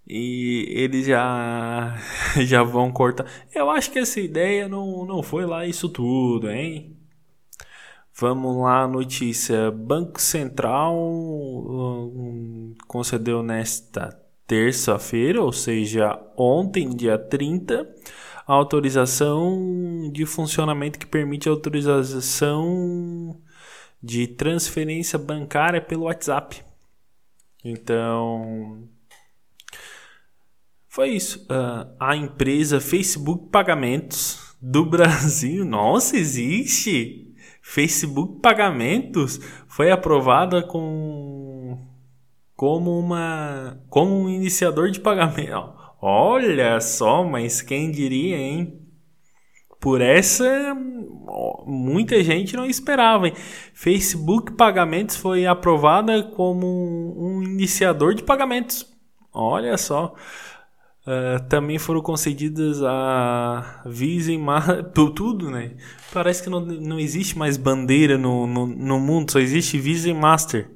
e 0.08 0.66
eles 0.70 1.06
já 1.06 1.98
já 2.46 2.64
vão 2.64 2.92
cortar. 2.92 3.26
Eu 3.54 3.70
acho 3.70 3.92
que 3.92 4.00
essa 4.00 4.20
ideia 4.20 4.68
não, 4.68 5.06
não 5.06 5.24
foi 5.24 5.46
lá 5.46 5.66
isso 5.66 5.90
tudo, 5.90 6.50
hein? 6.50 6.98
Vamos 8.16 8.58
lá, 8.62 8.88
notícia. 8.88 9.72
Banco 9.72 10.22
Central 10.22 10.96
um, 10.96 12.76
concedeu 12.88 13.42
nesta 13.42 14.10
terça-feira, 14.46 15.42
ou 15.42 15.52
seja, 15.52 16.20
ontem, 16.38 16.90
dia 16.90 17.18
30, 17.18 17.88
autorização 18.46 20.10
de 20.12 20.26
funcionamento 20.26 21.00
que 21.00 21.06
permite 21.06 21.48
a 21.48 21.52
autorização 21.52 23.40
de 24.02 24.28
transferência 24.28 25.18
bancária 25.18 25.82
pelo 25.82 26.04
WhatsApp. 26.04 26.62
Então, 27.64 28.88
foi 30.90 31.10
isso. 31.12 31.46
Uh, 31.46 31.96
a 32.00 32.16
empresa 32.16 32.82
Facebook 32.82 33.50
Pagamentos 33.50 34.56
do 34.62 34.86
Brasil, 34.90 35.64
nossa, 35.64 36.18
existe! 36.18 37.34
Facebook 37.62 38.42
Pagamentos 38.42 39.40
foi 39.68 39.90
aprovada 39.90 40.62
com 40.62 41.80
como 42.56 43.00
uma 43.00 43.82
como 43.90 44.14
um 44.14 44.30
iniciador 44.30 44.92
de 44.92 45.00
pagamento. 45.00 45.83
Olha 46.06 46.82
só, 46.82 47.24
mas 47.24 47.62
quem 47.62 47.90
diria, 47.90 48.36
hein? 48.36 48.78
Por 49.80 50.02
essa, 50.02 50.76
muita 51.66 52.22
gente 52.22 52.58
não 52.58 52.66
esperava. 52.66 53.30
Hein? 53.30 53.34
Facebook 53.74 54.52
Pagamentos 54.52 55.16
foi 55.16 55.46
aprovada 55.46 56.22
como 56.22 57.16
um 57.18 57.42
iniciador 57.42 58.14
de 58.16 58.22
pagamentos. 58.22 58.86
Olha 59.32 59.78
só. 59.78 60.14
Uh, 61.08 61.42
também 61.48 61.80
foram 61.80 62.02
concedidas 62.02 62.84
a 62.84 63.82
Visa 63.86 64.34
e 64.34 64.38
Master, 64.38 64.84
tudo, 65.16 65.50
né? 65.50 65.78
Parece 66.12 66.44
que 66.44 66.50
não, 66.50 66.60
não 66.60 67.00
existe 67.00 67.38
mais 67.38 67.56
bandeira 67.56 68.18
no, 68.18 68.46
no, 68.46 68.68
no 68.68 69.00
mundo, 69.00 69.32
só 69.32 69.40
existe 69.40 69.80
Visa 69.80 70.10
e 70.10 70.14
Master. 70.14 70.70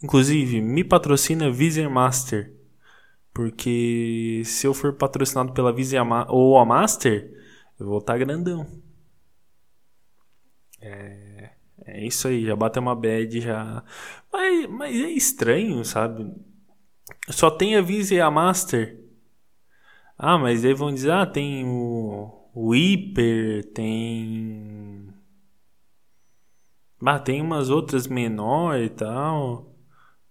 Inclusive, 0.00 0.60
me 0.60 0.84
patrocina 0.84 1.50
Visa 1.50 1.80
e 1.80 1.88
Master. 1.88 2.61
Porque 3.32 4.42
se 4.44 4.66
eu 4.66 4.74
for 4.74 4.92
patrocinado 4.92 5.52
pela 5.52 5.72
Visa 5.72 6.02
ou 6.28 6.58
a 6.58 6.64
Master, 6.64 7.32
eu 7.80 7.86
vou 7.86 7.98
estar 7.98 8.14
tá 8.14 8.18
grandão. 8.18 8.66
É, 10.80 11.50
é 11.86 12.06
isso 12.06 12.28
aí, 12.28 12.44
já 12.44 12.54
bateu 12.56 12.82
uma 12.82 12.94
bad 12.94 13.40
já. 13.40 13.82
Mas, 14.32 14.66
mas 14.68 14.96
é 14.96 15.10
estranho, 15.10 15.84
sabe? 15.84 16.30
Só 17.30 17.50
tem 17.50 17.76
a 17.76 17.80
Visa 17.80 18.14
e 18.14 18.20
a 18.20 18.30
Master. 18.30 19.00
Ah, 20.18 20.38
mas 20.38 20.64
aí 20.64 20.74
vão 20.74 20.92
dizer, 20.92 21.12
ah, 21.12 21.26
tem 21.26 21.64
o, 21.66 22.30
o 22.54 22.72
Hyper, 22.72 23.64
tem. 23.72 25.08
Ah, 27.04 27.18
tem 27.18 27.40
umas 27.42 27.70
outras 27.70 28.06
menores 28.06 28.86
e 28.86 28.90
tal. 28.90 29.71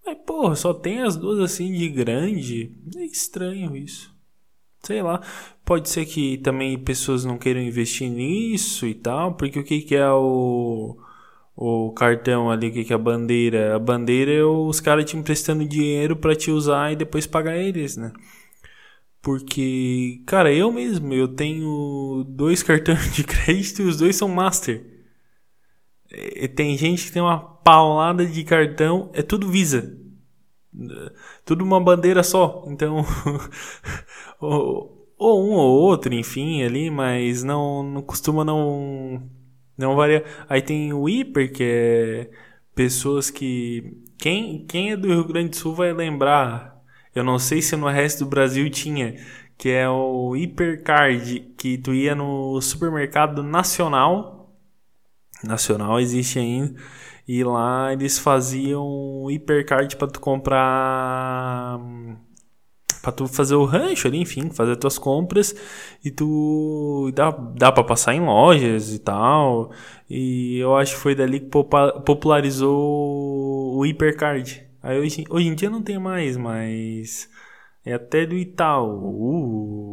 Mas, 0.04 0.18
porra, 0.26 0.56
só 0.56 0.74
tem 0.74 1.00
as 1.00 1.16
duas 1.16 1.38
assim 1.38 1.72
de 1.72 1.88
grande. 1.88 2.72
É 2.96 3.04
estranho 3.04 3.76
isso. 3.76 4.12
Sei 4.82 5.02
lá. 5.02 5.20
Pode 5.64 5.88
ser 5.88 6.06
que 6.06 6.38
também 6.38 6.78
pessoas 6.78 7.24
não 7.24 7.38
queiram 7.38 7.60
investir 7.60 8.10
nisso 8.10 8.86
e 8.86 8.94
tal. 8.94 9.34
Porque 9.34 9.58
o 9.58 9.64
que, 9.64 9.82
que 9.82 9.94
é 9.94 10.10
o, 10.10 10.96
o 11.56 11.92
cartão 11.92 12.50
ali? 12.50 12.68
O 12.68 12.72
que, 12.72 12.84
que 12.84 12.92
é 12.92 12.96
a 12.96 12.98
bandeira? 12.98 13.76
A 13.76 13.78
bandeira 13.78 14.32
é 14.32 14.44
os 14.44 14.80
caras 14.80 15.04
te 15.04 15.16
emprestando 15.16 15.64
dinheiro 15.64 16.16
para 16.16 16.34
te 16.34 16.50
usar 16.50 16.92
e 16.92 16.96
depois 16.96 17.26
pagar 17.26 17.56
eles, 17.56 17.96
né? 17.96 18.12
Porque, 19.22 20.20
cara, 20.26 20.52
eu 20.52 20.72
mesmo, 20.72 21.14
eu 21.14 21.28
tenho 21.28 22.24
dois 22.28 22.62
cartões 22.64 23.14
de 23.14 23.22
crédito 23.22 23.82
e 23.82 23.86
os 23.86 23.96
dois 23.98 24.16
são 24.16 24.28
Master. 24.28 24.84
Tem 26.54 26.76
gente 26.76 27.06
que 27.06 27.12
tem 27.12 27.22
uma 27.22 27.38
paulada 27.38 28.26
de 28.26 28.44
cartão, 28.44 29.10
é 29.14 29.22
tudo 29.22 29.48
Visa. 29.48 29.98
Tudo 31.44 31.64
uma 31.64 31.80
bandeira 31.80 32.22
só. 32.22 32.64
Então, 32.66 33.04
ou, 34.40 35.08
ou, 35.18 35.44
um 35.44 35.52
ou 35.52 35.80
outro, 35.82 36.12
enfim, 36.14 36.62
ali, 36.62 36.90
mas 36.90 37.42
não, 37.42 37.82
não 37.82 38.02
costuma 38.02 38.44
não 38.44 39.22
não 39.76 39.96
varia. 39.96 40.24
Aí 40.48 40.62
tem 40.62 40.92
o 40.92 41.08
hiper, 41.08 41.52
que 41.52 41.64
é 41.64 42.30
pessoas 42.74 43.30
que 43.30 43.96
quem 44.18 44.64
quem 44.66 44.92
é 44.92 44.96
do 44.96 45.08
Rio 45.08 45.24
Grande 45.24 45.50
do 45.50 45.56
Sul 45.56 45.74
vai 45.74 45.92
lembrar. 45.92 46.72
Eu 47.14 47.24
não 47.24 47.38
sei 47.38 47.60
se 47.60 47.76
no 47.76 47.88
resto 47.88 48.24
do 48.24 48.30
Brasil 48.30 48.68
tinha, 48.70 49.16
que 49.58 49.68
é 49.68 49.88
o 49.88 50.34
Hipercard, 50.34 51.40
que 51.56 51.78
tu 51.78 51.92
ia 51.94 52.14
no 52.14 52.60
supermercado 52.60 53.42
nacional 53.42 54.41
nacional 55.44 56.00
existe 56.00 56.38
ainda. 56.38 56.74
E 57.26 57.44
lá 57.44 57.92
eles 57.92 58.18
faziam 58.18 59.30
hipercard 59.30 59.96
para 59.96 60.08
tu 60.08 60.20
comprar 60.20 61.78
para 63.02 63.12
tu 63.12 63.26
fazer 63.26 63.56
o 63.56 63.64
rancho 63.64 64.06
ali, 64.06 64.18
enfim, 64.20 64.48
fazer 64.50 64.76
tuas 64.76 64.96
compras 64.96 65.54
e 66.04 66.10
tu 66.10 67.10
dá, 67.14 67.30
dá 67.32 67.72
para 67.72 67.82
passar 67.82 68.14
em 68.14 68.20
lojas 68.20 68.94
e 68.94 68.98
tal. 69.00 69.72
E 70.08 70.58
eu 70.58 70.76
acho 70.76 70.94
que 70.94 71.00
foi 71.00 71.14
dali 71.14 71.40
que 71.40 71.48
popularizou 72.04 73.76
o 73.76 73.84
hipercard. 73.84 74.64
Aí 74.82 74.98
hoje, 74.98 75.24
hoje 75.30 75.48
em 75.48 75.54
dia 75.54 75.70
não 75.70 75.82
tem 75.82 75.98
mais, 75.98 76.36
mas 76.36 77.28
é 77.84 77.94
até 77.94 78.26
do 78.26 78.36
Itaú. 78.36 78.88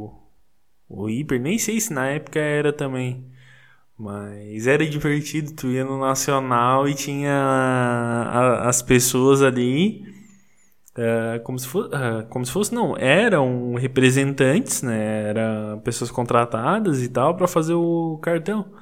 Uh, 0.08 0.20
o 0.90 1.10
hiper, 1.10 1.40
nem 1.40 1.58
sei 1.60 1.80
se 1.80 1.94
na 1.94 2.08
época 2.08 2.40
era 2.40 2.74
também. 2.74 3.26
Mas 4.00 4.66
era 4.66 4.88
divertido, 4.88 5.52
tu 5.54 5.68
ia 5.68 5.84
no 5.84 6.00
Nacional 6.00 6.88
e 6.88 6.94
tinha 6.96 7.34
a, 7.34 8.70
as 8.70 8.82
pessoas 8.82 9.42
ali 9.42 10.06
uh, 10.98 11.44
como, 11.44 11.60
se 11.60 11.68
fosse, 11.68 11.90
uh, 11.90 12.26
como 12.30 12.46
se 12.46 12.52
fosse, 12.52 12.74
não, 12.74 12.96
eram 12.98 13.76
representantes, 13.76 14.82
né? 14.84 15.30
Eram 15.30 15.80
pessoas 15.82 16.10
contratadas 16.10 17.04
e 17.04 17.10
tal 17.10 17.36
para 17.36 17.46
fazer 17.46 17.74
o 17.74 18.18
cartão. 18.22 18.74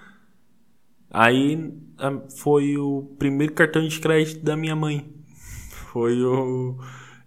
Aí 1.09 1.73
foi 2.37 2.77
o 2.77 3.15
primeiro 3.17 3.53
cartão 3.53 3.87
de 3.87 3.99
crédito 3.99 4.43
da 4.45 4.55
minha 4.55 4.75
mãe. 4.75 5.11
Foi 5.91 6.21
o. 6.23 6.77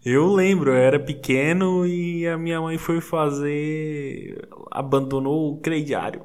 Eu 0.04 0.32
lembro, 0.32 0.70
eu 0.70 0.76
era 0.76 0.98
pequeno 1.00 1.86
e 1.86 2.26
a 2.26 2.38
minha 2.38 2.60
mãe 2.60 2.78
foi 2.78 3.00
fazer. 3.00 4.48
abandonou 4.70 5.54
o 5.54 5.60
crediário. 5.60 6.22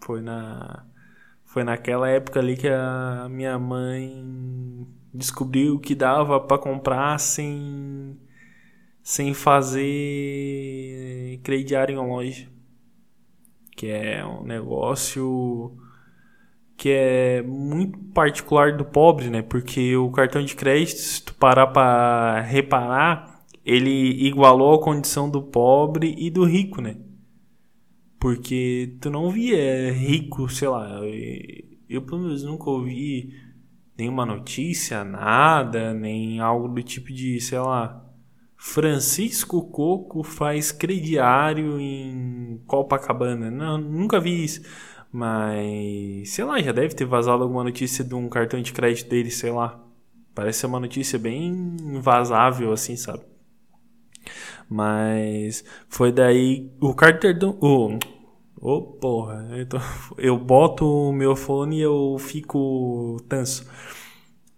Foi 0.00 0.20
na 0.20 0.84
foi 1.56 1.64
naquela 1.64 2.06
época 2.10 2.38
ali 2.38 2.54
que 2.54 2.68
a 2.68 3.28
minha 3.30 3.58
mãe 3.58 4.86
descobriu 5.14 5.80
que 5.80 5.94
dava 5.94 6.38
para 6.38 6.58
comprar 6.58 7.18
sem 7.18 8.14
sem 9.02 9.32
fazer 9.32 9.80
crediário 11.42 11.94
em 11.94 11.98
loja. 12.06 12.46
Que 13.74 13.86
é 13.88 14.22
um 14.22 14.42
negócio 14.42 15.74
que 16.76 16.90
é 16.90 17.40
muito 17.40 17.98
particular 18.12 18.76
do 18.76 18.84
pobre, 18.84 19.30
né? 19.30 19.40
Porque 19.40 19.96
o 19.96 20.10
cartão 20.10 20.44
de 20.44 20.54
crédito, 20.54 20.98
se 20.98 21.24
tu 21.24 21.34
parar 21.36 21.68
para 21.68 22.42
reparar, 22.42 23.46
ele 23.64 24.26
igualou 24.26 24.74
a 24.74 24.82
condição 24.82 25.30
do 25.30 25.40
pobre 25.40 26.14
e 26.18 26.28
do 26.28 26.44
rico, 26.44 26.82
né? 26.82 26.98
Porque 28.26 28.96
tu 29.00 29.08
não 29.08 29.30
via 29.30 29.92
rico, 29.92 30.48
sei 30.48 30.66
lá. 30.66 30.98
Eu, 31.88 32.02
pelo 32.02 32.22
menos 32.22 32.42
nunca 32.42 32.68
ouvi 32.68 33.32
nenhuma 33.96 34.26
notícia, 34.26 35.04
nada, 35.04 35.94
nem 35.94 36.40
algo 36.40 36.66
do 36.66 36.82
tipo 36.82 37.12
de, 37.12 37.40
sei 37.40 37.60
lá. 37.60 38.04
Francisco 38.56 39.70
Coco 39.70 40.24
faz 40.24 40.72
crediário 40.72 41.78
em 41.78 42.60
Copacabana. 42.66 43.48
Não, 43.48 43.78
nunca 43.78 44.18
vi 44.18 44.42
isso. 44.42 44.60
Mas, 45.12 46.30
sei 46.30 46.44
lá, 46.44 46.60
já 46.60 46.72
deve 46.72 46.96
ter 46.96 47.04
vazado 47.04 47.44
alguma 47.44 47.62
notícia 47.62 48.02
de 48.02 48.12
um 48.12 48.28
cartão 48.28 48.60
de 48.60 48.72
crédito 48.72 49.08
dele, 49.08 49.30
sei 49.30 49.52
lá. 49.52 49.80
Parece 50.34 50.58
ser 50.58 50.66
uma 50.66 50.80
notícia 50.80 51.16
bem 51.16 51.76
vazável, 52.02 52.72
assim, 52.72 52.96
sabe? 52.96 53.22
Mas 54.68 55.64
foi 55.88 56.10
daí 56.10 56.72
o 56.80 56.92
cartão. 56.92 57.56
O, 57.60 58.15
Ô 58.58 58.72
oh, 58.72 58.82
porra, 58.82 59.46
eu, 59.56 59.66
tô... 59.68 59.78
eu 60.18 60.38
boto 60.38 60.86
o 60.86 61.12
meu 61.12 61.36
fone 61.36 61.78
e 61.78 61.82
eu 61.82 62.16
fico 62.18 63.16
tanso. 63.28 63.66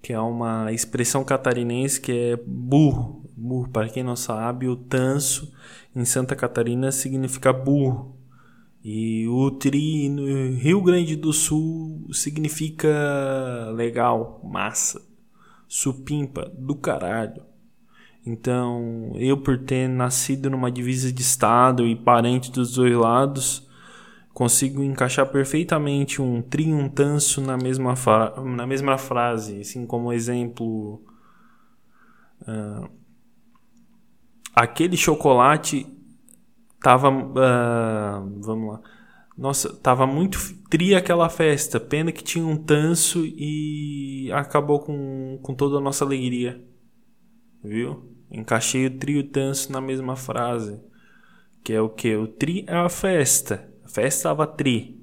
Que 0.00 0.12
é 0.12 0.20
uma 0.20 0.72
expressão 0.72 1.24
catarinense 1.24 2.00
que 2.00 2.12
é 2.12 2.36
burro. 2.36 3.24
Burro, 3.36 3.68
para 3.68 3.88
quem 3.88 4.02
não 4.02 4.16
sabe, 4.16 4.68
o 4.68 4.76
tanso 4.76 5.52
em 5.94 6.04
Santa 6.04 6.34
Catarina 6.34 6.90
significa 6.90 7.52
burro. 7.52 8.16
E 8.82 9.26
o 9.28 9.50
tri 9.50 10.08
no 10.08 10.24
Rio 10.56 10.80
Grande 10.80 11.16
do 11.16 11.32
Sul 11.32 12.06
significa 12.12 12.88
legal, 13.74 14.40
massa, 14.44 15.02
supimpa, 15.68 16.50
do 16.56 16.74
caralho. 16.76 17.42
Então, 18.24 19.12
eu 19.16 19.36
por 19.38 19.58
ter 19.58 19.88
nascido 19.88 20.48
numa 20.48 20.70
divisa 20.70 21.12
de 21.12 21.22
estado 21.22 21.86
e 21.86 21.96
parente 21.96 22.50
dos 22.50 22.72
dois 22.72 22.96
lados, 22.96 23.67
consigo 24.38 24.84
encaixar 24.84 25.26
perfeitamente 25.26 26.22
um 26.22 26.40
tri 26.40 26.68
e 26.68 26.72
um 26.72 26.88
tanso 26.88 27.40
na 27.40 27.56
mesma, 27.56 27.92
na 28.44 28.68
mesma 28.68 28.96
frase, 28.96 29.62
assim 29.62 29.84
como 29.84 30.12
exemplo. 30.12 31.02
Uh, 32.42 32.88
aquele 34.54 34.96
chocolate 34.96 35.92
tava. 36.80 37.10
Uh, 37.10 38.40
vamos 38.40 38.74
lá. 38.74 38.80
Nossa, 39.36 39.74
tava 39.74 40.06
muito 40.06 40.38
tria 40.70 40.98
aquela 40.98 41.28
festa. 41.28 41.80
Pena 41.80 42.12
que 42.12 42.22
tinha 42.22 42.46
um 42.46 42.56
tanso 42.56 43.26
e 43.26 44.30
acabou 44.32 44.78
com, 44.78 45.40
com 45.42 45.52
toda 45.52 45.78
a 45.78 45.80
nossa 45.80 46.04
alegria. 46.04 46.64
Viu? 47.64 48.08
Encaixei 48.30 48.86
o 48.86 48.98
trio 48.98 49.24
tanso 49.24 49.72
na 49.72 49.80
mesma 49.80 50.14
frase. 50.14 50.80
Que 51.64 51.72
é 51.72 51.80
o 51.80 51.88
que? 51.88 52.14
O 52.14 52.28
tri 52.28 52.64
é 52.68 52.76
a 52.76 52.88
festa. 52.88 53.68
A 53.88 53.90
festa 53.90 54.28
tava 54.28 54.46
tri. 54.46 55.00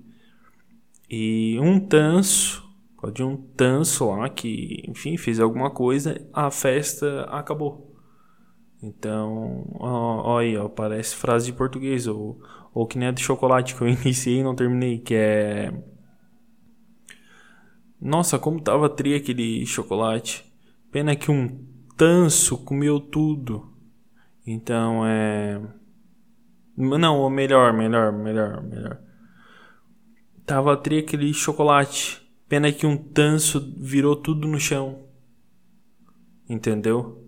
E 1.09 1.57
um 1.59 1.79
tanso, 1.79 2.63
pode 3.01 3.23
um 3.23 3.35
tanso 3.35 4.11
lá 4.11 4.29
que, 4.29 4.83
enfim, 4.87 5.17
fez 5.17 5.39
alguma 5.39 5.71
coisa, 5.71 6.23
a 6.31 6.51
festa 6.51 7.23
acabou. 7.23 7.95
Então, 8.81 9.65
ó 9.79 10.37
aí, 10.37 10.55
ó, 10.55 10.69
parece 10.69 11.15
frase 11.15 11.47
de 11.47 11.53
português, 11.53 12.05
ou, 12.05 12.39
ou 12.73 12.85
que 12.85 12.99
nem 12.99 13.07
a 13.07 13.11
de 13.11 13.23
chocolate 13.23 13.73
que 13.73 13.81
eu 13.81 13.87
iniciei 13.89 14.37
e 14.39 14.43
não 14.43 14.55
terminei, 14.55 14.99
que 14.99 15.15
é. 15.15 15.73
Nossa, 17.99 18.37
como 18.37 18.61
tava 18.61 18.87
tri 18.87 19.15
aquele 19.15 19.65
chocolate. 19.65 20.45
Pena 20.91 21.15
que 21.15 21.31
um 21.31 21.65
tanso 21.97 22.57
comeu 22.59 22.99
tudo. 22.99 23.73
Então 24.45 25.03
é. 25.05 25.59
Não, 26.77 27.19
ou 27.19 27.29
melhor, 27.29 27.71
melhor, 27.71 28.11
melhor, 28.11 28.61
melhor. 28.61 28.99
Tava 30.45 30.75
tri 30.75 30.99
aquele 30.99 31.33
chocolate. 31.33 32.21
Pena 32.47 32.71
que 32.71 32.85
um 32.85 32.97
tanso 32.97 33.73
virou 33.77 34.15
tudo 34.15 34.47
no 34.47 34.59
chão. 34.59 35.05
Entendeu? 36.47 37.23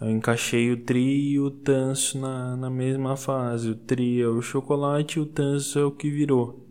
Eu 0.00 0.10
encaixei 0.10 0.72
o 0.72 0.84
tri 0.84 1.32
e 1.32 1.40
o 1.40 1.50
tanso 1.50 2.18
na, 2.18 2.56
na 2.56 2.70
mesma 2.70 3.16
fase. 3.16 3.70
O 3.70 3.74
tri 3.76 4.20
é 4.20 4.26
o 4.26 4.40
chocolate 4.40 5.18
e 5.18 5.22
o 5.22 5.26
tanso 5.26 5.78
é 5.78 5.84
o 5.84 5.92
que 5.92 6.10
virou. 6.10 6.66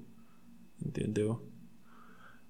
Entendeu? 0.84 1.41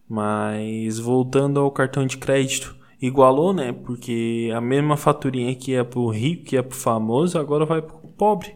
Mas 0.08 0.98
voltando 0.98 1.60
ao 1.60 1.72
cartão 1.72 2.06
de 2.06 2.18
crédito, 2.18 2.76
igualou, 3.02 3.54
né? 3.54 3.74
Porque 3.74 4.50
a 4.56 4.62
mesma 4.62 4.96
faturinha 4.96 5.54
que 5.56 5.74
é 5.76 5.84
pro 5.84 6.10
rico, 6.10 6.46
que 6.46 6.58
é 6.58 6.62
pro 6.62 6.78
famoso, 6.78 7.38
agora 7.38 7.66
vai 7.66 7.82
pro 7.82 7.98
pobre. 8.18 8.56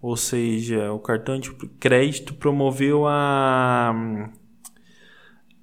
Ou 0.00 0.16
seja, 0.16 0.92
o 0.92 0.98
cartão 0.98 1.38
de 1.38 1.52
crédito 1.52 2.34
promoveu 2.34 3.06
a, 3.06 3.94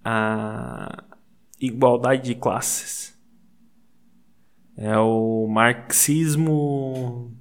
a 0.04 1.04
igualdade 1.60 2.24
de 2.24 2.36
classes. 2.36 3.13
É 4.76 4.98
o 4.98 5.48
marxismo. 5.48 7.32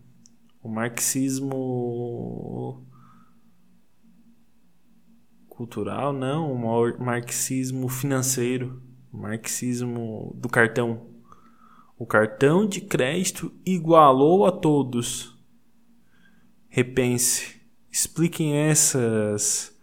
O 0.63 0.69
marxismo. 0.69 1.53
cultural, 5.49 6.13
não. 6.13 6.53
O 6.53 7.03
marxismo 7.03 7.89
financeiro. 7.89 8.83
O 9.13 9.17
marxismo 9.17 10.33
do 10.37 10.49
cartão. 10.49 11.07
O 11.99 12.07
cartão 12.07 12.67
de 12.67 12.81
crédito 12.81 13.53
igualou 13.65 14.45
a 14.47 14.53
todos. 14.53 15.32
Repense. 16.75 17.61
Expliquem 17.91 18.57
essas 18.57 19.79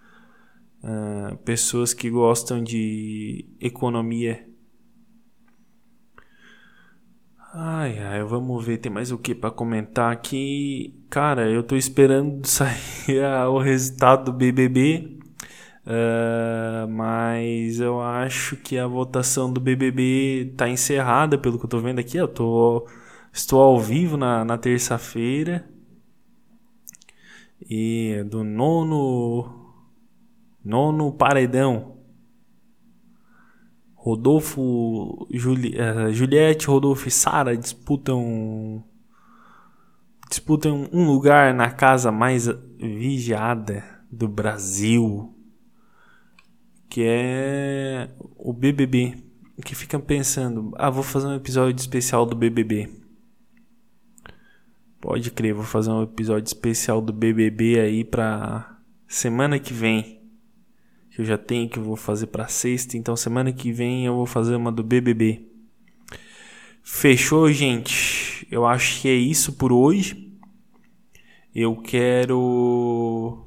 uh, 0.84 1.38
pessoas 1.46 1.94
que 1.94 2.10
gostam 2.10 2.64
de 2.64 3.46
economia 3.62 4.44
Ai, 7.54 8.00
ai, 8.00 8.24
vamos 8.24 8.66
ver, 8.66 8.78
tem 8.78 8.92
mais 8.92 9.12
o 9.12 9.18
que 9.18 9.36
para 9.36 9.52
comentar 9.52 10.12
aqui. 10.12 11.00
Cara, 11.10 11.48
eu 11.50 11.62
tô 11.64 11.76
esperando 11.76 12.46
sair 12.46 13.24
o 13.48 13.60
resultado 13.60 14.26
do 14.26 14.34
BBB, 14.34 15.20
uh, 15.86 16.88
mas 16.90 17.80
eu 17.80 18.02
acho 18.02 18.56
que 18.56 18.78
a 18.78 18.88
votação 18.88 19.52
do 19.52 19.60
BBB 19.60 20.54
tá 20.58 20.70
encerrada, 20.70 21.38
pelo 21.38 21.60
que 21.60 21.66
eu 21.66 21.70
tô 21.70 21.80
vendo 21.80 22.00
aqui. 22.00 22.18
Eu 22.18 22.28
tô, 22.28 22.88
estou 23.32 23.62
ao 23.62 23.80
vivo 23.80 24.18
na, 24.18 24.44
na 24.46 24.58
terça-feira 24.58 25.68
e 27.62 28.24
do 28.30 28.44
nono, 28.44 29.74
nono 30.64 31.12
paredão. 31.12 31.98
Rodolfo, 33.96 35.28
Juli, 35.32 35.76
uh, 35.76 36.14
Juliette, 36.14 36.68
Rodolfo 36.68 37.08
e 37.08 37.12
Sara 37.12 37.58
disputam 37.58 38.84
disputam 40.30 40.88
um 40.94 41.08
lugar 41.08 41.54
na 41.54 41.72
casa 41.72 42.12
mais 42.12 42.48
vigiada 42.78 43.84
do 44.12 44.28
Brasil, 44.28 45.36
que 46.88 47.04
é 47.04 48.10
o 48.38 48.54
BBB. 48.54 49.24
Que 49.66 49.76
fica 49.76 50.00
pensando, 50.00 50.72
ah, 50.78 50.90
vou 50.90 51.04
fazer 51.04 51.28
um 51.28 51.36
episódio 51.36 51.78
especial 51.78 52.26
do 52.26 52.34
BBB. 52.34 52.90
Pode 55.00 55.32
crer, 55.32 55.54
vou 55.54 55.64
fazer 55.64 55.90
um 55.92 56.04
episódio 56.04 56.48
especial 56.48 57.02
do 57.02 57.14
BBB 57.14 57.80
aí 57.80 58.04
pra 58.04 58.78
semana 59.08 59.58
que 59.58 59.74
vem 59.74 60.20
que 61.20 61.22
eu 61.22 61.26
já 61.26 61.38
tenho 61.38 61.70
que 61.70 61.78
eu 61.78 61.84
vou 61.84 61.98
fazer 61.98 62.28
para 62.28 62.48
sexta, 62.48 62.96
então 62.96 63.14
semana 63.14 63.52
que 63.52 63.74
vem 63.74 64.06
eu 64.06 64.16
vou 64.16 64.26
fazer 64.26 64.56
uma 64.56 64.72
do 64.72 64.82
BBB. 64.84 65.46
Fechou, 66.82 67.52
gente? 67.52 68.48
Eu 68.50 68.66
acho 68.66 69.02
que 69.02 69.10
é 69.10 69.16
isso 69.16 69.54
por 69.54 69.74
hoje. 69.74 70.34
Eu 71.54 71.76
quero 71.76 73.46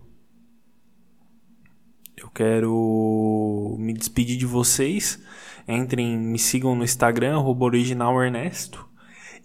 eu 2.14 2.28
quero 2.28 3.76
me 3.78 3.94
despedir 3.94 4.36
de 4.36 4.44
vocês. 4.44 5.22
Entrem, 5.66 6.18
me 6.18 6.38
sigam 6.38 6.74
no 6.74 6.84
Instagram 6.84 7.40
@originalernesto. 7.40 8.86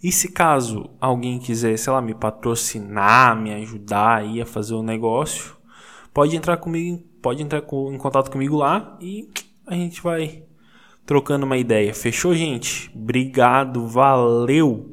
E 0.02 0.12
se 0.12 0.30
caso 0.30 0.90
alguém 1.00 1.38
quiser, 1.38 1.76
sei 1.76 1.92
lá, 1.92 2.00
me 2.00 2.14
patrocinar, 2.14 3.36
me 3.36 3.52
ajudar 3.54 4.18
aí 4.18 4.40
a 4.40 4.46
fazer 4.46 4.74
o 4.74 4.82
negócio, 4.82 5.56
pode 6.12 6.36
entrar 6.36 6.56
comigo 6.56 7.08
pode 7.22 7.42
entrar 7.42 7.58
em 7.58 7.98
contato 7.98 8.30
comigo 8.30 8.56
lá 8.56 8.96
e 9.00 9.28
a 9.66 9.74
gente 9.74 10.00
vai 10.00 10.42
trocando 11.04 11.46
uma 11.46 11.56
ideia. 11.56 11.94
Fechou, 11.94 12.34
gente? 12.34 12.90
Obrigado, 12.94 13.86
valeu! 13.86 14.86